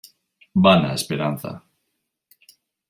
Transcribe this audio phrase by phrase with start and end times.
[0.63, 1.53] vana esperanza.